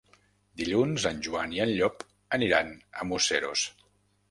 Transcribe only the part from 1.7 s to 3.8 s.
Llop aniran a Museros.